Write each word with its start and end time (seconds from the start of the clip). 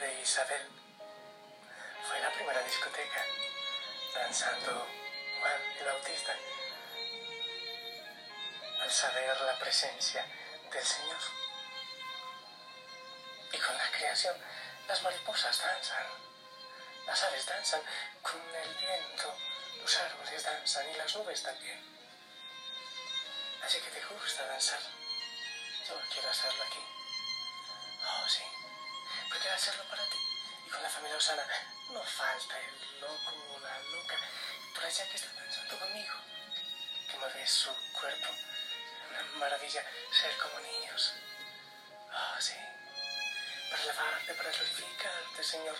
de 0.00 0.22
Isabel 0.22 0.66
fue 2.08 2.18
la 2.20 2.32
primera 2.32 2.62
discoteca, 2.62 3.22
danzando 4.14 4.86
Juan 5.38 5.62
el 5.78 5.84
Bautista, 5.84 6.34
al 8.80 8.90
saber 8.90 9.40
la 9.42 9.58
presencia 9.58 10.24
del 10.72 10.84
Señor. 10.84 11.18
Y 13.52 13.58
con 13.58 13.76
la 13.76 13.90
creación, 13.90 14.36
las 14.88 15.02
mariposas 15.02 15.58
danzan, 15.58 16.06
las 17.06 17.22
aves 17.24 17.44
danzan, 17.44 17.82
con 18.22 18.40
el 18.40 18.74
viento, 18.76 19.36
los 19.82 19.98
árboles 19.98 20.42
danzan 20.42 20.90
y 20.90 20.94
las 20.94 21.14
nubes 21.14 21.42
también. 21.42 21.78
Así 23.62 23.78
que 23.80 23.90
te 23.90 24.04
gusta 24.06 24.46
danzar. 24.46 24.80
Yo 25.86 25.94
quiero 26.10 26.30
hacerlo 26.30 26.62
aquí. 26.62 26.80
Oh, 28.02 28.28
sí. 28.28 28.42
Quiero 29.38 29.54
hacerlo 29.54 29.84
para 29.84 30.04
ti. 30.04 30.18
Y 30.66 30.70
con 30.70 30.82
la 30.82 30.88
familia 30.88 31.16
Osana 31.16 31.44
no 31.92 32.02
falta 32.02 32.58
el 32.58 33.00
loco 33.00 33.34
o 33.54 33.58
la 33.60 33.78
loca 33.78 34.16
por 34.74 34.84
allá 34.84 35.08
que 35.08 35.16
está 35.16 35.32
danzando 35.32 35.78
conmigo. 35.78 36.14
Que 37.10 37.16
mueve 37.16 37.46
su 37.46 37.70
cuerpo. 37.92 38.28
Una 39.10 39.22
maravilla 39.38 39.84
ser 40.10 40.36
como 40.36 40.58
niños. 40.60 41.14
Oh, 42.12 42.40
sí. 42.40 42.54
Para 43.70 43.82
alabarte, 43.82 44.34
para 44.34 44.50
glorificarte, 44.50 45.44
Señor. 45.44 45.76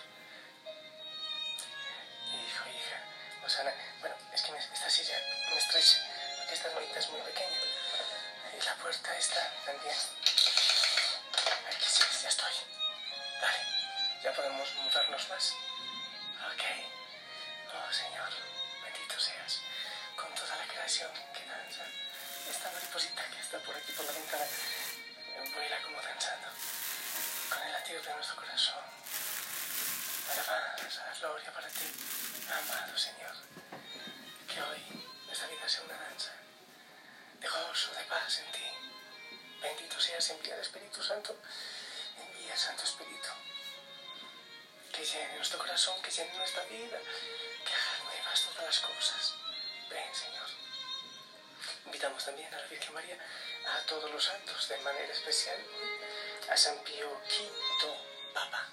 Hijo, 2.27 2.69
hija. 2.71 2.99
Osana, 3.45 3.75
bueno, 4.01 4.17
es 4.33 4.43
que 4.43 4.57
esta 4.57 4.91
silla 4.91 5.19
me 5.51 5.59
estrecha. 5.59 5.99
Porque 6.39 6.55
esta 6.55 6.99
es 6.99 7.09
muy 7.11 7.21
pequeña. 7.23 7.59
Y 8.59 8.65
la 8.65 8.75
puerta 8.77 9.17
está 9.19 9.53
también. 9.67 9.97
Dale, 13.41 13.59
ya 14.23 14.33
podemos 14.33 14.75
movernos 14.75 15.29
más. 15.29 15.55
Ok. 16.53 16.63
Oh 17.73 17.93
Señor, 17.93 18.31
bendito 18.85 19.19
seas. 19.19 19.61
Con 20.17 20.35
toda 20.35 20.57
la 20.57 20.67
creación 20.67 21.11
que 21.33 21.45
danza. 21.47 21.85
Esta 22.49 22.71
mariposita 22.73 23.23
que 23.31 23.41
está 23.41 23.59
por 23.61 23.77
aquí 23.77 23.93
por 23.93 24.05
la 24.05 24.13
ventana 24.13 24.45
vuela 25.55 25.83
como 25.83 26.01
danzando. 26.03 26.49
Con 27.49 27.63
el 27.63 27.73
latido 27.73 28.03
de 28.03 28.15
nuestro 28.15 28.37
corazón. 28.37 28.85
Alabanza, 30.31 31.03
gloria 31.21 31.53
para 31.53 31.69
ti, 31.69 31.89
amado 32.47 32.97
Señor. 32.97 33.35
Que 34.47 34.63
hoy 34.63 35.07
nuestra 35.27 35.49
vida 35.49 35.69
sea 35.69 35.83
una 35.83 35.97
danza 35.97 36.33
de 37.41 37.49
gozo, 37.49 37.93
de 37.95 38.05
paz 38.05 38.39
en 38.39 38.53
ti. 38.53 38.67
Bendito 39.63 40.01
seas, 40.01 40.31
envía 40.31 40.55
el 40.55 40.61
Espíritu 40.61 41.03
Santo, 41.03 41.37
envía 42.51 42.57
Santo 42.57 42.83
Espíritu. 42.83 43.29
Que 44.93 45.05
llene 45.05 45.37
nuestro 45.37 45.59
corazón, 45.59 46.03
que 46.03 46.11
llene 46.11 46.33
nuestra 46.35 46.65
vida, 46.65 46.99
que 47.65 47.73
haga 47.73 48.05
nuevas 48.05 48.43
todas 48.43 48.65
las 48.65 48.81
cosas. 48.81 49.35
Ven, 49.89 50.15
Señor. 50.15 50.49
Invitamos 51.87 52.25
también 52.25 52.53
a 52.53 52.59
la 52.59 52.67
Virgen 52.67 52.95
María, 52.95 53.17
a 53.67 53.87
todos 53.87 54.11
los 54.11 54.25
santos, 54.25 54.69
de 54.69 54.79
manera 54.79 55.13
especial 55.13 55.59
a 56.51 56.57
San 56.57 56.77
Pío 56.83 57.09
V, 57.09 58.35
Papa, 58.35 58.67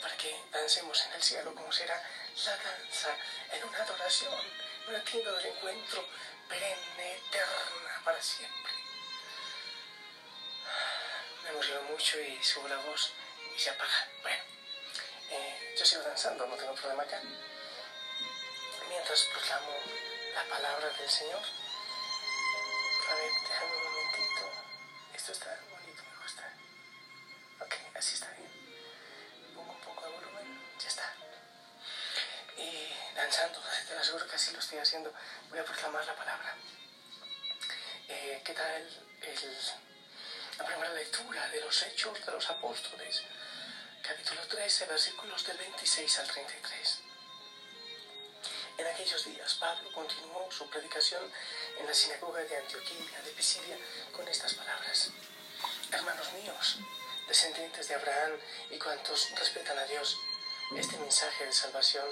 para 0.00 0.16
que 0.16 0.40
dancemos 0.52 1.04
en 1.06 1.12
el 1.14 1.22
cielo 1.22 1.54
como 1.54 1.72
será 1.72 2.00
la 2.44 2.56
danza 2.56 3.10
en 3.52 3.64
una 3.64 3.82
adoración, 3.82 4.40
una 4.88 5.00
tienda 5.00 5.32
del 5.32 5.46
encuentro 5.46 6.06
perenne, 6.48 7.16
eterna, 7.16 8.02
para 8.04 8.22
siempre. 8.22 8.75
Me 11.46 11.52
emociono 11.52 11.82
mucho 11.82 12.20
y 12.20 12.42
subo 12.42 12.66
la 12.66 12.76
voz 12.78 13.12
y 13.56 13.60
se 13.60 13.70
apaga. 13.70 14.08
Bueno, 14.20 14.42
eh, 15.30 15.74
yo 15.78 15.84
sigo 15.84 16.02
danzando, 16.02 16.44
no 16.44 16.56
tengo 16.56 16.74
problema 16.74 17.04
acá. 17.04 17.22
Mientras 18.88 19.24
proclamo 19.32 19.70
la 20.34 20.42
palabra 20.44 20.88
del 20.90 21.08
Señor. 21.08 21.40
A 21.40 23.14
ver, 23.14 23.30
déjame 23.48 23.76
un 23.76 23.84
momentito. 23.84 24.42
Esto 25.14 25.32
está 25.32 25.60
bonito, 25.70 26.02
me 26.02 26.22
gusta. 26.22 26.52
Ok, 27.60 27.74
así 27.94 28.14
está 28.14 28.28
bien. 28.32 28.50
Pongo 29.54 29.72
un 29.72 29.80
poco 29.82 30.04
de 30.04 30.16
volumen, 30.16 30.60
ya 30.80 30.88
está. 30.88 31.14
Y 32.56 32.92
danzando, 33.14 33.62
te 33.86 33.94
lo 33.94 34.00
aseguro 34.00 34.26
que 34.26 34.34
así 34.34 34.52
lo 34.52 34.58
estoy 34.58 34.78
haciendo. 34.78 35.14
Voy 35.50 35.60
a 35.60 35.64
proclamar 35.64 36.04
la 36.04 36.16
palabra. 36.16 36.56
Eh, 38.08 38.42
¿Qué 38.44 38.52
tal 38.52 38.82
el, 39.22 39.85
la 40.58 40.64
primera 40.64 40.92
lectura 40.94 41.48
de 41.48 41.60
los 41.60 41.82
Hechos 41.82 42.24
de 42.24 42.32
los 42.32 42.48
Apóstoles? 42.48 43.22
Capítulo 44.02 44.40
13, 44.48 44.86
versículos 44.86 45.46
del 45.46 45.58
26 45.58 46.18
al 46.18 46.28
33. 46.28 46.98
En 48.78 48.86
aquellos 48.86 49.24
días 49.26 49.54
Pablo 49.54 49.92
continuó 49.92 50.50
su 50.50 50.68
predicación 50.70 51.30
en 51.78 51.86
la 51.86 51.92
sinagoga 51.92 52.40
de 52.40 52.56
Antioquía 52.56 53.20
de 53.22 53.30
Pisidia 53.32 53.76
con 54.12 54.26
estas 54.28 54.54
palabras. 54.54 55.10
Hermanos 55.92 56.32
míos, 56.32 56.78
descendientes 57.28 57.88
de 57.88 57.94
Abraham 57.96 58.38
y 58.70 58.78
cuantos 58.78 59.28
respetan 59.36 59.78
a 59.78 59.84
Dios, 59.84 60.16
este 60.74 60.96
mensaje 60.98 61.44
de 61.44 61.52
salvación 61.52 62.06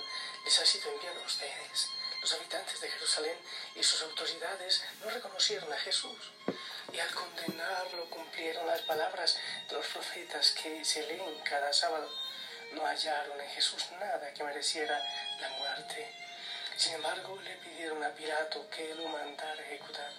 les 0.44 0.58
ha 0.58 0.66
sido 0.66 0.92
enviado 0.92 1.22
a 1.22 1.26
ustedes. 1.26 1.88
Los 2.20 2.32
habitantes 2.34 2.80
de 2.80 2.90
Jerusalén 2.90 3.38
y 3.74 3.82
sus 3.82 4.02
autoridades 4.02 4.82
no 5.00 5.10
reconocieron 5.10 5.72
a 5.72 5.78
Jesús 5.78 6.18
y 6.94 7.00
al 7.00 7.12
condenarlo 7.12 8.08
cumplieron 8.08 8.66
las 8.68 8.80
palabras 8.82 9.36
de 9.68 9.74
los 9.74 9.86
profetas 9.86 10.52
que 10.52 10.84
se 10.84 11.02
leen 11.06 11.40
cada 11.42 11.72
sábado. 11.72 12.08
No 12.72 12.86
hallaron 12.86 13.40
en 13.40 13.50
Jesús 13.50 13.90
nada 13.98 14.32
que 14.32 14.44
mereciera 14.44 14.96
la 15.40 15.48
muerte. 15.58 16.08
Sin 16.76 16.94
embargo, 16.94 17.40
le 17.42 17.56
pidieron 17.56 18.02
a 18.04 18.10
Pilato 18.10 18.68
que 18.70 18.94
lo 18.94 19.08
mandara 19.08 19.60
ejecutar. 19.62 20.12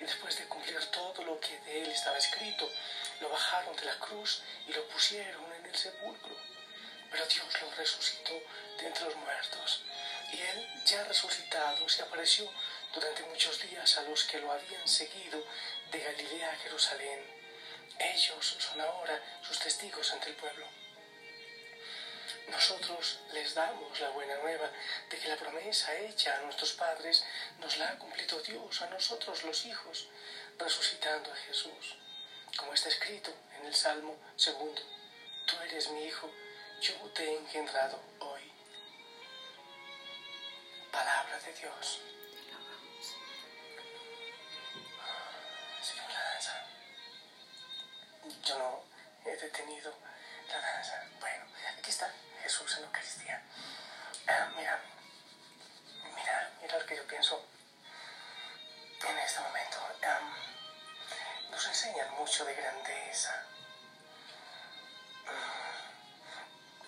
Y 0.00 0.04
después 0.04 0.36
de 0.38 0.46
cumplir 0.46 0.84
todo 0.86 1.22
lo 1.24 1.38
que 1.38 1.56
de 1.60 1.82
él 1.82 1.90
estaba 1.90 2.18
escrito, 2.18 2.68
lo 3.20 3.28
bajaron 3.28 3.76
de 3.76 3.84
la 3.84 3.98
cruz 3.98 4.42
y 4.66 4.72
lo 4.72 4.84
pusieron 4.88 5.52
en 5.52 5.66
el 5.66 5.76
sepulcro. 5.76 6.36
Pero 7.12 7.26
Dios 7.26 7.62
lo 7.62 7.70
resucitó 7.76 8.32
de 8.78 8.86
entre 8.86 9.04
los 9.04 9.16
muertos. 9.16 9.82
Y 10.32 10.40
él, 10.40 10.84
ya 10.84 11.04
resucitado, 11.04 11.88
se 11.88 12.02
apareció 12.02 12.50
durante 12.92 13.22
muchos 13.24 13.60
días 13.62 13.98
a 13.98 14.02
los 14.02 14.24
que 14.24 14.38
lo 14.38 14.52
habían 14.52 14.86
seguido 14.86 15.42
de 15.90 15.98
Galilea 15.98 16.52
a 16.52 16.56
Jerusalén. 16.56 17.20
Ellos 17.98 18.56
son 18.58 18.80
ahora 18.80 19.20
sus 19.42 19.58
testigos 19.58 20.12
ante 20.12 20.30
el 20.30 20.36
pueblo. 20.36 20.66
Nosotros 22.48 23.20
les 23.32 23.54
damos 23.54 23.98
la 24.00 24.10
buena 24.10 24.36
nueva 24.38 24.70
de 25.08 25.18
que 25.18 25.28
la 25.28 25.36
promesa 25.36 25.96
hecha 25.98 26.36
a 26.36 26.40
nuestros 26.42 26.72
padres 26.72 27.24
nos 27.58 27.78
la 27.78 27.90
ha 27.90 27.98
cumplido 27.98 28.40
Dios 28.40 28.82
a 28.82 28.90
nosotros 28.90 29.42
los 29.44 29.64
hijos, 29.64 30.08
resucitando 30.58 31.32
a 31.32 31.36
Jesús. 31.36 31.96
Como 32.56 32.74
está 32.74 32.88
escrito 32.88 33.32
en 33.58 33.66
el 33.66 33.74
Salmo 33.74 34.16
segundo, 34.36 34.82
tú 35.46 35.56
eres 35.62 35.88
mi 35.90 36.04
hijo, 36.04 36.30
yo 36.80 36.94
te 37.14 37.24
he 37.24 37.38
engendrado 37.38 37.98
hoy. 38.18 38.52
Palabra 40.90 41.38
de 41.40 41.54
Dios. 41.54 42.00
Yo 48.44 48.58
no 48.58 48.84
he 49.24 49.36
detenido 49.36 49.92
la 50.48 50.60
danza. 50.60 51.04
Bueno, 51.20 51.44
aquí 51.78 51.90
está 51.90 52.10
Jesús 52.42 52.74
en 52.74 52.82
la 52.82 52.86
Eucaristía. 52.88 53.42
Ah, 54.28 54.48
mira, 54.56 54.80
mira, 56.14 56.50
mira 56.60 56.78
lo 56.78 56.86
que 56.86 56.96
yo 56.96 57.06
pienso 57.06 57.44
en 59.08 59.18
este 59.18 59.40
momento. 59.40 59.78
Um, 60.02 61.50
nos 61.50 61.66
enseñan 61.66 62.10
mucho 62.14 62.44
de 62.44 62.54
grandeza. 62.54 63.44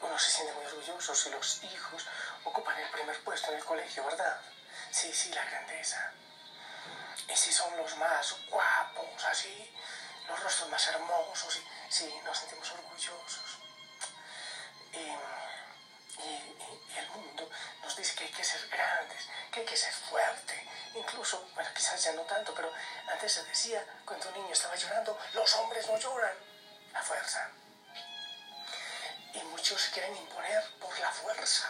Uno 0.00 0.18
se 0.18 0.30
siente 0.30 0.52
muy 0.54 0.66
orgulloso 0.66 1.14
si 1.14 1.30
los 1.30 1.62
hijos 1.64 2.06
ocupan 2.44 2.78
el 2.78 2.88
primer 2.90 3.18
puesto 3.24 3.50
en 3.50 3.58
el 3.58 3.64
colegio, 3.64 4.04
¿verdad? 4.04 4.40
Sí, 4.90 5.12
sí, 5.12 5.32
la 5.32 5.44
grandeza. 5.44 6.12
Y 7.28 7.36
si 7.36 7.52
son 7.52 7.76
los 7.76 7.96
más 7.96 8.36
guapos, 8.50 9.24
así, 9.24 9.70
los 10.28 10.40
rostros 10.42 10.68
más 10.70 10.86
hermosos, 10.88 11.56
y, 11.56 11.92
sí, 11.92 12.20
nos 12.24 12.38
sentimos 12.38 12.70
orgullosos. 12.72 13.58
Y, 14.92 14.98
y, 14.98 16.22
y, 16.22 16.98
el 16.98 17.08
mundo 17.10 17.50
nos 17.82 17.96
dice 17.96 18.14
que 18.14 18.24
hay 18.24 18.30
que 18.30 18.44
ser 18.44 18.68
grandes, 18.68 19.28
que 19.52 19.60
hay 19.60 19.66
que 19.66 19.76
ser 19.76 19.92
fuerte. 19.92 20.68
Incluso, 20.94 21.48
bueno, 21.54 21.68
quizás 21.74 22.02
ya 22.02 22.12
no 22.12 22.22
tanto, 22.22 22.54
pero 22.54 22.72
antes 23.08 23.32
se 23.32 23.44
decía, 23.44 23.84
cuando 24.04 24.28
un 24.28 24.34
niño 24.34 24.52
estaba 24.52 24.76
llorando, 24.76 25.18
los 25.32 25.54
hombres 25.56 25.86
no 25.88 25.98
lloran. 25.98 26.34
La 26.92 27.02
fuerza. 27.02 27.50
Y 29.32 29.42
muchos 29.42 29.88
quieren 29.92 30.16
imponer 30.16 30.62
por 30.78 30.96
la 31.00 31.10
fuerza. 31.10 31.68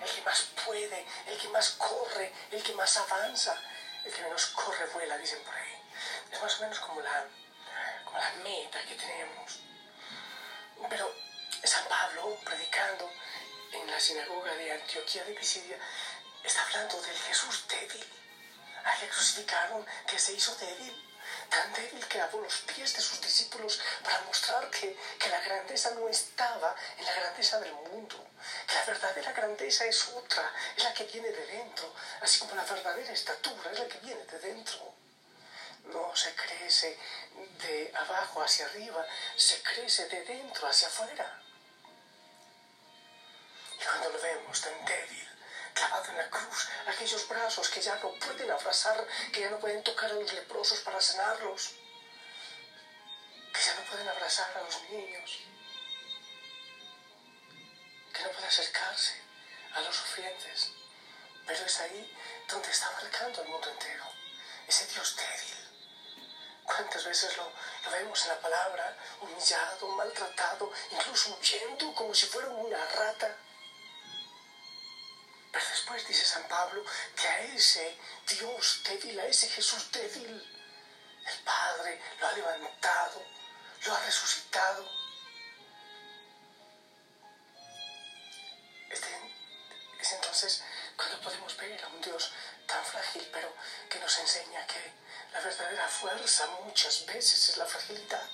El 0.00 0.08
que 0.08 0.22
más 0.22 0.42
puede, 0.64 1.04
el 1.26 1.38
que 1.38 1.48
más 1.48 1.70
corre, 1.70 2.32
el 2.52 2.62
que 2.62 2.72
más 2.74 2.96
avanza. 2.96 3.56
El 4.04 4.12
que 4.12 4.22
menos 4.22 4.46
corre 4.46 4.86
vuela, 4.86 5.18
dicen 5.18 5.42
por 5.42 5.54
ahí. 5.54 5.82
Es 6.30 6.40
más 6.40 6.58
o 6.58 6.62
menos 6.62 6.78
como 6.78 7.00
la, 7.00 7.26
como 8.12 8.24
la 8.24 8.30
meta 8.44 8.78
que 8.82 8.94
tenemos. 8.94 9.60
Pero 10.88 11.14
San 11.64 11.88
Pablo, 11.88 12.36
predicando 12.44 13.10
en 13.72 13.90
la 13.90 13.98
sinagoga 13.98 14.54
de 14.54 14.72
Antioquía 14.72 15.24
de 15.24 15.32
Pisidia, 15.32 15.78
está 16.44 16.62
hablando 16.66 17.00
del 17.00 17.16
Jesús 17.16 17.64
débil. 17.68 18.04
A 18.84 18.98
le 18.98 19.08
crucificaron 19.08 19.86
que 20.06 20.18
se 20.18 20.32
hizo 20.34 20.54
débil 20.56 21.08
tan 21.48 21.72
débil 21.72 22.06
que 22.08 22.18
lavó 22.18 22.40
los 22.40 22.58
pies 22.62 22.94
de 22.94 23.00
sus 23.00 23.20
discípulos 23.20 23.80
para 24.02 24.20
mostrar 24.22 24.68
que, 24.70 24.96
que, 25.18 25.28
la 25.28 25.40
grandeza 25.40 25.90
no 25.92 26.08
estaba 26.08 26.74
en 26.98 27.04
la 27.04 27.14
grandeza 27.14 27.60
del 27.60 27.72
mundo, 27.74 28.26
que 28.66 28.74
la 28.74 28.84
verdadera 28.84 29.32
grandeza 29.32 29.86
es 29.86 30.08
otra, 30.08 30.52
es 30.76 30.82
la 30.82 30.92
que 30.92 31.04
viene 31.04 31.30
de 31.30 31.46
dentro, 31.46 31.94
así 32.20 32.40
como 32.40 32.54
la 32.54 32.64
verdadera 32.64 33.12
estatura 33.12 33.70
es 33.70 33.78
la 33.78 33.86
que 33.86 33.98
viene 33.98 34.24
de 34.24 34.38
dentro. 34.40 34.91
No 35.84 36.14
se 36.14 36.34
crece 36.34 36.98
de 37.62 37.92
abajo 37.94 38.42
hacia 38.42 38.66
arriba, 38.66 39.04
se 39.36 39.62
crece 39.62 40.08
de 40.08 40.24
dentro 40.24 40.68
hacia 40.68 40.88
afuera. 40.88 41.42
Y 43.78 43.84
cuando 43.84 44.10
lo 44.10 44.20
vemos 44.20 44.60
tan 44.60 44.84
débil, 44.84 45.28
clavado 45.74 46.10
en 46.10 46.18
la 46.18 46.30
cruz, 46.30 46.68
aquellos 46.86 47.28
brazos 47.28 47.68
que 47.68 47.80
ya 47.80 47.96
no 47.96 48.12
pueden 48.14 48.50
abrazar, 48.50 49.06
que 49.32 49.40
ya 49.40 49.50
no 49.50 49.58
pueden 49.58 49.82
tocar 49.82 50.10
a 50.10 50.14
los 50.14 50.32
leprosos 50.32 50.80
para 50.80 51.00
sanarlos, 51.00 51.72
que 53.52 53.60
ya 53.60 53.74
no 53.74 53.82
pueden 53.90 54.08
abrazar 54.08 54.56
a 54.56 54.62
los 54.62 54.82
niños, 54.90 55.40
que 58.12 58.22
no 58.22 58.28
pueden 58.30 58.48
acercarse 58.48 59.20
a 59.74 59.80
los 59.80 59.96
sufrientes. 59.96 60.70
Pero 61.46 61.66
es 61.66 61.80
ahí 61.80 62.16
donde 62.48 62.70
está 62.70 62.90
marcando 62.92 63.42
el 63.42 63.48
mundo 63.48 63.68
entero, 63.70 64.04
ese 64.68 64.86
Dios 64.86 65.16
débil. 65.16 65.61
¿Cuántas 66.64 67.04
veces 67.04 67.36
lo, 67.36 67.44
lo, 67.44 67.90
vemos 67.90 68.22
en 68.22 68.28
la 68.28 68.40
palabra, 68.40 68.96
humillado, 69.20 69.88
maltratado, 69.88 70.72
incluso 70.90 71.36
huyendo 71.40 71.94
como 71.94 72.14
si 72.14 72.26
fuera 72.26 72.48
una 72.48 72.84
rata? 72.86 73.36
Pero 75.52 75.68
después 75.68 76.06
dice 76.08 76.24
San 76.24 76.48
Pablo 76.48 76.82
que 77.14 77.28
a 77.28 77.40
ese 77.42 77.98
Dios 78.26 78.80
débil, 78.84 79.20
a 79.20 79.26
ese 79.26 79.48
Jesús 79.48 79.90
débil, 79.92 80.30
el 81.26 81.38
Padre 81.44 82.00
lo 82.20 82.26
ha 82.26 82.32
levantado, 82.32 83.22
lo 83.84 83.94
ha 83.94 84.04
resucitado. 84.04 84.88
Este, 88.88 89.08
es 90.00 90.12
entonces 90.12 90.62
cuando 90.96 91.20
podemos 91.20 91.56
ver 91.56 91.84
a 91.84 91.88
un 91.88 92.00
Dios 92.00 92.32
tan 92.66 92.84
frágil, 92.84 93.28
pero 93.32 93.54
que 93.90 93.98
nos 93.98 94.18
enseña 94.18 94.66
que 94.66 95.01
la 95.32 95.40
verdadera 95.40 95.88
fuerza 95.88 96.46
muchas 96.64 97.06
veces 97.06 97.48
es 97.48 97.56
la 97.56 97.66
fragilidad. 97.66 98.28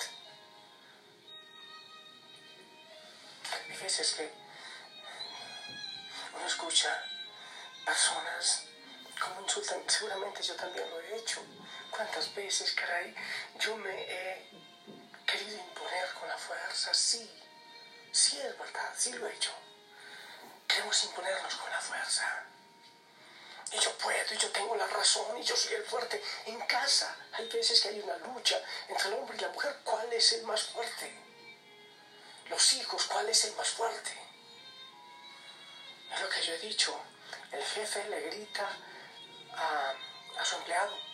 Hay 3.53 3.77
veces 3.77 4.15
que 4.15 4.31
uno 6.35 6.47
escucha 6.47 7.03
personas 7.85 8.65
como 9.21 9.41
insultan, 9.43 9.83
seguramente 9.87 10.43
yo 10.43 10.55
también 10.57 10.89
lo 10.91 11.01
he 11.01 11.17
hecho. 11.17 11.41
¿Cuántas 11.91 12.35
veces, 12.35 12.73
caray, 12.73 13.15
yo 13.59 13.77
me 13.77 13.91
he 13.91 14.51
querido 15.27 15.59
imponer 15.59 16.13
con 16.15 16.29
la 16.29 16.37
fuerza? 16.37 16.93
Sí, 16.95 17.31
sí 18.13 18.39
es 18.39 18.59
verdad, 18.59 18.93
sí 18.97 19.13
lo 19.13 19.27
he 19.27 19.35
hecho. 19.35 19.53
Queremos 20.67 21.05
imponernos 21.05 21.55
con 21.55 21.71
la 21.71 21.81
fuerza. 21.81 22.48
Y 23.73 23.79
yo 23.79 23.93
puedo, 23.99 24.35
y 24.35 24.39
yo 24.39 24.51
tengo 24.51 24.75
la 24.77 24.87
razón, 24.87 25.37
y 25.39 25.43
yo 25.43 25.55
soy 25.55 25.75
el 25.75 25.85
fuerte. 25.85 26.23
En 26.47 26.59
casa 26.61 27.15
hay 27.33 27.47
veces 27.49 27.81
que 27.81 27.89
hay 27.89 28.01
una 28.01 28.17
lucha 28.19 28.61
entre 28.89 29.09
el 29.09 29.15
hombre 29.15 29.37
y 29.37 29.41
la 29.41 29.49
mujer. 29.49 29.77
¿Cuál 29.85 30.13
es 30.13 30.33
el 30.33 30.45
más 30.45 30.63
fuerte? 30.63 31.13
Los 32.49 32.73
hijos, 32.73 33.05
¿cuál 33.07 33.29
es 33.29 33.45
el 33.45 33.55
más 33.57 33.69
fuerte? 33.69 34.13
Es 36.15 36.21
lo 36.21 36.29
que 36.31 36.43
yo 36.43 36.55
he 36.55 36.59
dicho. 36.59 36.99
El 37.53 37.63
jefe 37.63 38.09
le 38.09 38.21
grita 38.23 38.69
a, 39.55 39.95
a 40.41 40.45
su 40.45 40.57
empleado. 40.57 41.08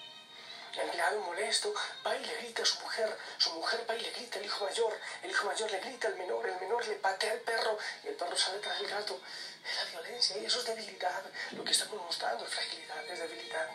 Empleado 0.77 1.21
molesto 1.21 1.73
va 2.05 2.17
y 2.17 2.25
le 2.25 2.35
grita 2.39 2.63
a 2.63 2.67
su 2.67 2.81
mujer, 2.81 3.17
su 3.39 3.53
mujer 3.53 3.87
va 3.89 3.95
y 3.95 4.01
le 4.01 4.11
grita 4.11 4.39
al 4.39 4.45
hijo 4.45 4.65
mayor, 4.65 4.99
el 5.23 5.31
hijo 5.31 5.47
mayor 5.47 5.71
le 5.71 5.81
grita 5.81 6.09
al 6.09 6.17
menor, 6.17 6.49
el 6.49 6.61
menor 6.61 6.87
le 6.87 6.97
patea 6.97 7.33
al 7.33 7.41
perro 7.41 7.79
y 8.03 8.09
el 8.09 8.15
perro 8.15 8.37
sale 8.37 8.59
tras 8.59 8.81
el 8.81 8.89
gato. 8.89 9.21
Es 9.65 9.77
la 9.77 9.85
violencia 9.91 10.37
y 10.37 10.45
eso 10.45 10.59
es 10.59 10.67
debilidad. 10.67 11.23
Lo 11.53 11.65
que 11.65 11.71
estamos 11.71 12.03
mostrando 12.03 12.45
es 12.45 12.53
fragilidad, 12.53 13.05
es 13.07 13.19
debilidad. 13.21 13.71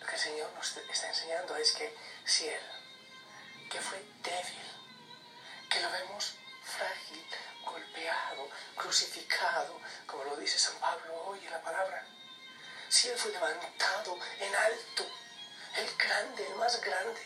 Lo 0.00 0.06
que 0.06 0.14
el 0.14 0.20
Señor 0.20 0.52
nos 0.52 0.76
está 0.76 1.08
enseñando 1.08 1.56
es 1.56 1.72
que 1.72 1.96
si 2.24 2.48
Él, 2.48 2.62
que 3.70 3.80
fue 3.80 3.98
débil, 4.22 4.62
que 5.70 5.80
lo 5.80 5.90
vemos 5.90 6.34
frágil, 6.62 7.24
golpeado, 7.64 8.48
crucificado, 8.76 9.80
como 10.06 10.24
lo 10.24 10.36
dice 10.36 10.58
San 10.58 10.78
Pablo 10.78 11.24
hoy 11.26 11.38
en 11.44 11.50
la 11.50 11.62
palabra. 11.62 12.06
Él 12.92 13.18
fue 13.18 13.32
levantado 13.32 14.18
en 14.38 14.54
alto, 14.54 15.06
el 15.76 15.96
grande, 15.96 16.46
el 16.46 16.54
más 16.56 16.80
grande, 16.80 17.22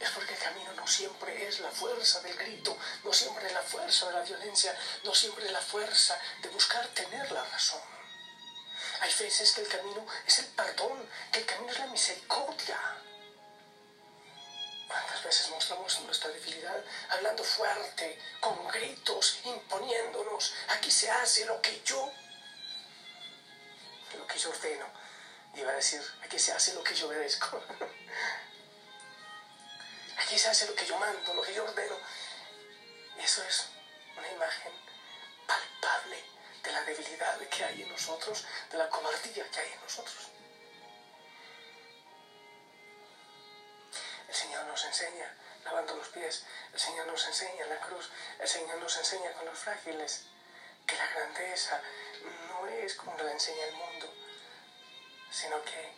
es 0.00 0.10
porque 0.10 0.34
el 0.34 0.38
camino 0.38 0.72
no 0.74 0.86
siempre 0.86 1.48
es 1.48 1.60
la 1.60 1.70
fuerza 1.70 2.20
del 2.20 2.36
grito, 2.36 2.78
no 3.02 3.12
siempre 3.12 3.46
es 3.48 3.52
la 3.52 3.62
fuerza 3.62 4.06
de 4.06 4.12
la 4.12 4.22
violencia, 4.22 4.74
no 5.02 5.14
siempre 5.14 5.46
es 5.46 5.52
la 5.52 5.60
fuerza 5.60 6.18
de 6.40 6.48
buscar 6.50 6.86
tener 6.88 7.30
la 7.32 7.44
razón. 7.44 7.82
Hay 9.00 9.12
veces 9.18 9.52
que 9.52 9.62
el 9.62 9.68
camino 9.68 10.06
es 10.26 10.38
el 10.38 10.46
perdón, 10.46 11.06
que 11.32 11.40
el 11.40 11.46
camino 11.46 11.72
es 11.72 11.78
la 11.78 11.86
misericordia. 11.88 12.78
¿Cuántas 14.86 15.24
veces 15.24 15.50
mostramos 15.50 16.00
nuestra 16.02 16.30
debilidad 16.30 16.82
hablando 17.10 17.42
fuerte, 17.42 18.18
con 18.40 18.68
gritos, 18.68 19.40
imponiéndonos? 19.44 20.54
Aquí 20.68 20.90
se 20.90 21.10
hace 21.10 21.44
lo 21.44 21.60
que 21.60 21.82
yo, 21.84 22.10
lo 24.14 24.26
que 24.26 24.38
yo 24.38 24.50
ordeno. 24.50 24.86
Iba 25.54 25.70
a 25.70 25.74
decir, 25.74 26.02
aquí 26.22 26.38
se 26.38 26.52
hace 26.52 26.74
lo 26.74 26.82
que 26.84 26.94
yo 26.94 27.06
obedezco. 27.06 27.62
Aquí 30.18 30.38
se 30.38 30.48
hace 30.48 30.66
lo 30.66 30.74
que 30.74 30.86
yo 30.86 30.98
mando, 30.98 31.34
lo 31.34 31.42
que 31.42 31.54
yo 31.54 31.62
ordeno. 31.62 31.96
Eso 33.18 33.42
es 33.44 33.68
una 34.16 34.28
imagen 34.32 34.72
palpable 35.46 36.24
de 36.62 36.72
la 36.72 36.82
debilidad 36.82 37.38
que 37.38 37.64
hay 37.64 37.82
en 37.82 37.88
nosotros, 37.90 38.44
de 38.70 38.78
la 38.78 38.88
cobardía 38.88 39.48
que 39.50 39.60
hay 39.60 39.72
en 39.72 39.80
nosotros. 39.82 40.30
El 44.28 44.34
Señor 44.34 44.66
nos 44.66 44.84
enseña 44.84 45.36
lavando 45.64 45.96
los 45.96 46.08
pies, 46.08 46.44
el 46.72 46.80
Señor 46.80 47.06
nos 47.06 47.24
enseña 47.26 47.64
en 47.64 47.70
la 47.70 47.80
cruz, 47.80 48.10
el 48.40 48.48
Señor 48.48 48.78
nos 48.78 48.96
enseña 48.96 49.32
con 49.32 49.44
los 49.46 49.58
frágiles 49.58 50.24
que 50.86 50.96
la 50.96 51.06
grandeza 51.08 51.82
no 52.48 52.66
es 52.66 52.94
como 52.94 53.16
la 53.18 53.32
enseña 53.32 53.64
el 53.66 53.74
mundo, 53.74 54.12
sino 55.30 55.62
que 55.64 55.92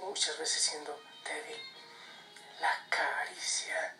muchas 0.00 0.38
veces 0.38 0.62
siendo 0.62 1.00
débil, 1.24 1.60
la 2.60 2.86
caricia 2.88 3.96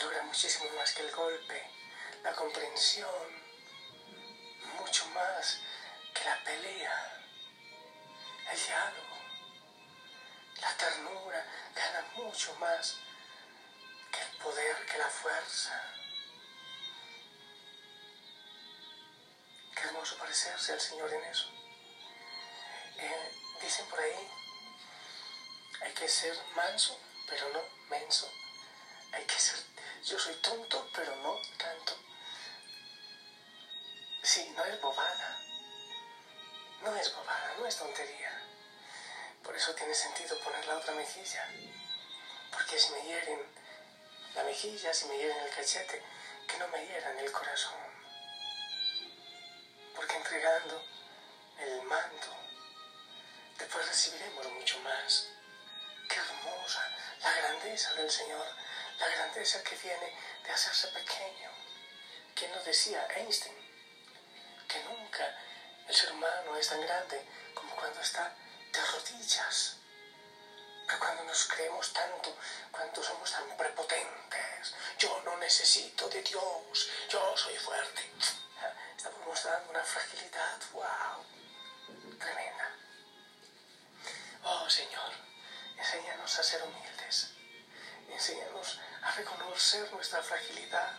logra 0.00 0.22
muchísimo 0.22 0.70
más 0.76 0.92
que 0.92 1.02
el 1.02 1.14
golpe, 1.14 1.62
la 2.22 2.32
comprensión, 2.32 3.44
mucho 4.78 5.06
más 5.08 5.60
que 6.14 6.24
la 6.24 6.42
pelea, 6.44 7.24
el 8.52 8.66
diálogo, 8.66 9.16
la 10.60 10.76
ternura 10.76 11.46
gana 11.74 12.06
mucho 12.16 12.54
más 12.56 12.96
que 14.10 14.20
el 14.20 14.42
poder, 14.42 14.86
que 14.86 14.98
la 14.98 15.08
fuerza. 15.08 15.82
Hermoso 20.04 20.18
parecerse 20.18 20.72
al 20.74 20.80
Señor 20.80 21.10
en 21.14 21.24
eso. 21.24 21.46
Eh, 22.98 23.32
dicen 23.62 23.86
por 23.86 23.98
ahí, 24.00 24.28
hay 25.80 25.92
que 25.94 26.06
ser 26.06 26.36
manso, 26.54 26.98
pero 27.26 27.48
no 27.54 27.62
menso. 27.88 28.30
Hay 29.12 29.24
que 29.24 29.38
ser, 29.38 29.56
yo 30.04 30.18
soy 30.18 30.34
tonto, 30.36 30.90
pero 30.94 31.16
no 31.16 31.40
tanto. 31.56 31.96
Sí, 34.22 34.52
no 34.54 34.64
es 34.66 34.78
bobada. 34.82 35.38
No 36.82 36.94
es 36.96 37.14
bobada, 37.14 37.54
no 37.58 37.66
es 37.66 37.76
tontería. 37.76 38.42
Por 39.42 39.56
eso 39.56 39.74
tiene 39.74 39.94
sentido 39.94 40.38
poner 40.40 40.66
la 40.66 40.76
otra 40.76 40.92
mejilla. 40.92 41.48
Porque 42.52 42.78
si 42.78 42.92
me 42.92 43.06
hieren 43.06 43.40
la 44.34 44.44
mejilla, 44.44 44.92
si 44.92 45.06
me 45.06 45.16
hieren 45.16 45.38
el 45.38 45.50
cachete, 45.50 46.02
que 46.46 46.58
no 46.58 46.68
me 46.68 46.84
hieran 46.84 47.18
el 47.18 47.32
corazón. 47.32 47.93
Porque 49.94 50.16
entregando 50.16 50.82
el 51.58 51.82
mando, 51.82 52.26
después 53.58 53.86
recibiremos 53.86 54.50
mucho 54.52 54.78
más. 54.80 55.28
Qué 56.08 56.16
hermosa 56.16 56.82
la 57.22 57.32
grandeza 57.32 57.94
del 57.94 58.10
Señor, 58.10 58.46
la 58.98 59.08
grandeza 59.08 59.62
que 59.62 59.76
viene 59.76 60.12
de 60.44 60.50
hacerse 60.50 60.88
pequeño. 60.88 61.50
¿Quién 62.34 62.50
nos 62.52 62.64
decía 62.64 63.06
Einstein? 63.16 63.54
Que 64.68 64.82
nunca 64.84 65.38
el 65.88 65.94
ser 65.94 66.12
humano 66.12 66.56
es 66.56 66.68
tan 66.68 66.80
grande 66.80 67.24
como 67.54 67.74
cuando 67.76 68.00
está 68.00 68.34
de 68.72 68.84
rodillas. 68.84 69.76
Pero 70.86 70.98
cuando 70.98 71.24
nos 71.24 71.44
creemos 71.46 71.92
tanto, 71.92 72.36
cuando 72.70 73.02
somos 73.02 73.30
tan 73.30 73.56
prepotentes. 73.56 74.74
Yo 74.98 75.22
no 75.24 75.36
necesito 75.38 76.08
de 76.08 76.22
Dios, 76.22 76.90
yo 77.08 77.36
soy 77.36 77.56
fuerte. 77.56 78.10
Una 79.44 79.84
fragilidad, 79.84 80.58
wow, 80.72 81.22
tremenda. 82.18 82.70
Oh 84.42 84.70
Señor, 84.70 85.12
enséñanos 85.76 86.38
a 86.38 86.42
ser 86.42 86.62
humildes, 86.62 87.28
enséñanos 88.08 88.80
a 89.02 89.10
reconocer 89.10 89.92
nuestra 89.92 90.22
fragilidad, 90.22 90.94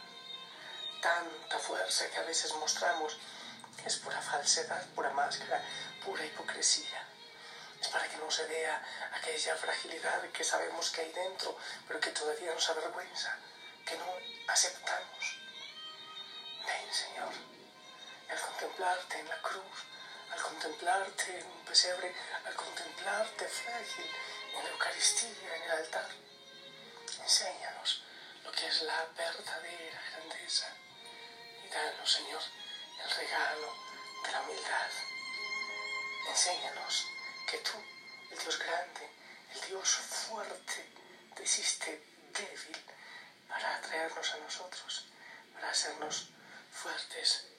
tanta 1.01 1.57
fuerza 1.57 2.07
que 2.11 2.17
a 2.17 2.21
veces 2.21 2.53
mostramos 2.53 3.17
es 3.83 3.97
pura 3.97 4.21
falsedad, 4.21 4.85
pura 4.89 5.09
máscara, 5.09 5.63
pura 6.05 6.23
hipocresía. 6.23 7.03
Es 7.81 7.87
para 7.87 8.07
que 8.07 8.17
no 8.17 8.29
se 8.29 8.45
vea 8.45 8.79
aquella 9.11 9.55
fragilidad 9.55 10.21
que 10.29 10.43
sabemos 10.43 10.91
que 10.91 11.01
hay 11.01 11.11
dentro, 11.13 11.57
pero 11.87 11.99
que 11.99 12.11
todavía 12.11 12.53
nos 12.53 12.69
avergüenza, 12.69 13.35
que 13.87 13.97
no 13.97 14.05
aceptamos. 14.47 15.39
Ven, 16.63 16.93
Señor, 16.93 17.33
al 18.29 18.39
contemplarte 18.39 19.19
en 19.19 19.27
la 19.29 19.41
cruz, 19.41 19.77
al 20.31 20.41
contemplarte 20.41 21.39
en 21.39 21.45
un 21.45 21.65
pesebre, 21.65 22.13
al 22.45 22.55
contemplarte 22.55 23.47
frágil 23.47 24.09
en 24.55 24.63
la 24.63 24.69
Eucaristía, 24.71 25.55
en 25.55 25.63
el 25.63 25.71
altar. 25.71 26.09
Enséñanos 27.21 28.03
lo 28.43 28.51
que 28.51 28.67
es 28.67 28.81
la 28.83 29.05
verdadera 29.17 30.01
grandeza 30.11 30.67
y 31.63 31.67
danos, 31.69 32.11
Señor, 32.11 32.41
el 33.03 33.09
regalo 33.11 33.73
de 34.23 34.31
la 34.31 34.41
humildad. 34.41 34.89
Enséñanos 36.29 37.07
que 37.49 37.57
tú, 37.59 37.77
el 38.31 38.39
Dios 38.39 38.59
grande, 38.59 39.09
el 39.53 39.61
Dios 39.61 39.89
fuerte, 39.89 40.85
te 41.35 41.43
hiciste 41.43 42.03
débil 42.33 42.85
para 43.47 43.75
atraernos 43.75 44.33
a 44.33 44.37
nosotros, 44.37 45.05
para 45.53 45.69
hacernos 45.69 46.29
fuertes. 46.71 47.54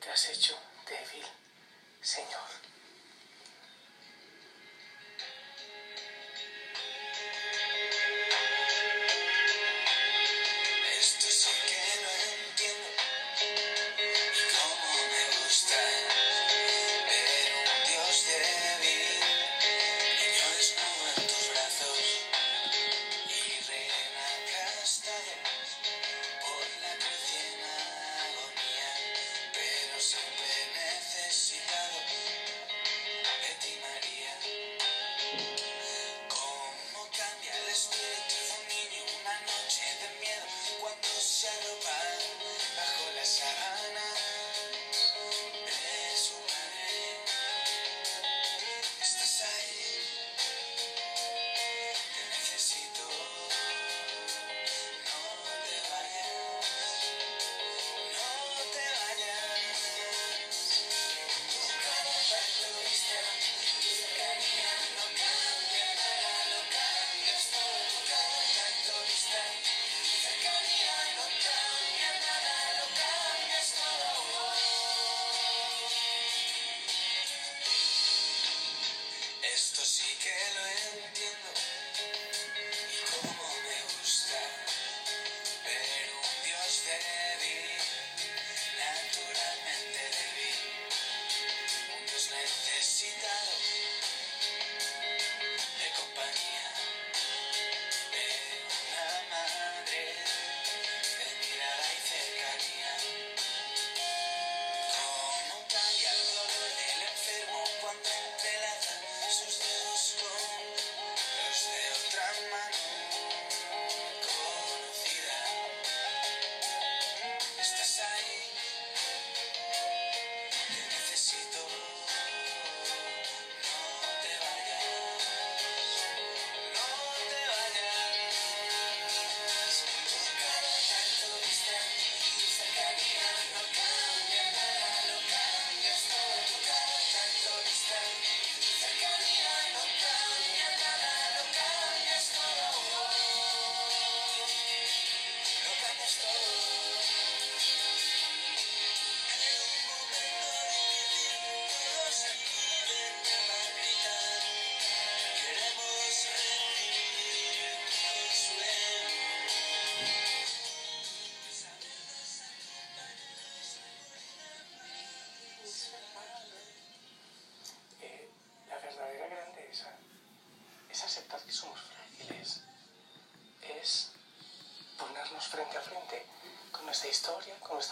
Te 0.00 0.08
has 0.10 0.30
hecho 0.30 0.58
débil, 0.88 1.26
Señor. 2.00 2.69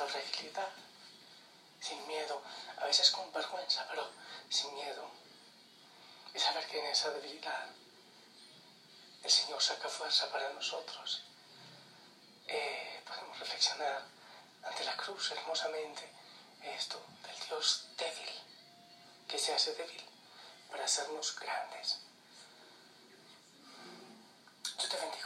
Fragilidad, 0.08 0.68
sin 1.80 2.06
miedo, 2.06 2.40
a 2.78 2.84
veces 2.86 3.10
con 3.10 3.32
vergüenza, 3.32 3.86
pero 3.88 4.08
sin 4.48 4.74
miedo. 4.74 5.08
Y 6.34 6.38
saber 6.38 6.66
que 6.66 6.78
en 6.80 6.86
esa 6.86 7.10
debilidad 7.10 7.66
el 9.22 9.30
Señor 9.30 9.62
saca 9.62 9.88
fuerza 9.88 10.30
para 10.30 10.52
nosotros. 10.52 11.22
Eh, 12.46 13.02
podemos 13.06 13.38
reflexionar 13.38 14.02
ante 14.62 14.84
la 14.84 14.96
cruz 14.96 15.30
hermosamente 15.32 16.08
esto 16.62 17.00
del 17.24 17.48
Dios 17.48 17.86
débil, 17.96 18.30
que 19.28 19.38
se 19.38 19.54
hace 19.54 19.74
débil 19.74 20.02
para 20.70 20.84
hacernos 20.84 21.38
grandes. 21.38 21.98
Yo 24.78 24.88
te 24.88 24.96
bendigo 24.96 25.17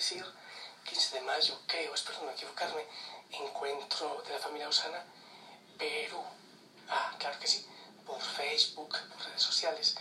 decir 0.00 0.24
15 0.84 1.16
de 1.16 1.20
mayo, 1.20 1.60
creo, 1.66 1.94
espero 1.94 2.22
no 2.22 2.30
equivocarme, 2.30 2.86
encuentro 3.32 4.22
de 4.26 4.32
la 4.32 4.38
familia 4.38 4.66
Osana, 4.66 5.04
Perú. 5.76 6.24
Ah, 6.88 7.14
claro 7.18 7.38
que 7.38 7.46
sí, 7.46 7.66
por 8.06 8.18
Facebook, 8.18 8.88
por 8.88 9.22
redes 9.26 9.42
sociales, 9.42 9.96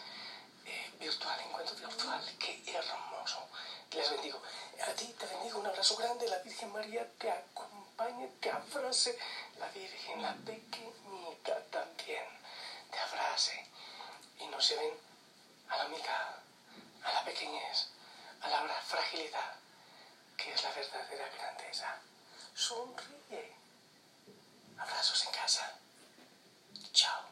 eh, 0.65 0.91
virtual, 1.01 1.37
encuentro 1.41 1.75
virtual, 1.75 2.23
qué 2.39 2.63
hermoso. 2.73 3.45
Les 3.91 4.09
bendigo. 4.09 4.41
A 4.87 4.91
ti 4.93 5.13
te 5.19 5.25
bendigo, 5.25 5.59
un 5.59 5.67
abrazo 5.67 5.97
grande, 5.97 6.29
la 6.29 6.37
Virgen 6.39 6.71
María 6.71 7.05
te 7.17 7.29
acompañe, 7.29 8.27
te 8.39 8.49
abrace, 8.51 9.19
la 9.59 9.67
Virgen, 9.67 10.21
la 10.21 10.33
pequeñita 10.33 11.61
también. 11.71 12.23
te 12.89 12.99
abrace 12.99 13.67
y 14.39 14.47
nos 14.47 14.69
lleven 14.69 14.93
a 15.67 15.77
la 15.77 15.85
humildad, 15.87 16.35
a 17.03 17.13
la 17.13 17.25
pequeñez, 17.25 17.89
a 18.41 18.47
la 18.47 18.81
fragilidad, 18.87 19.58
que 20.39 20.53
es 20.53 20.63
la 20.63 20.71
verdadera 20.71 21.29
grandeza. 21.37 21.99
Sonríe. 22.55 23.55
Abrazos 24.77 25.25
en 25.25 25.31
casa. 25.33 25.73
Chao. 26.93 27.28